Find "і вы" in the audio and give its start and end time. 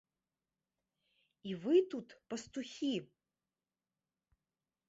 1.51-1.75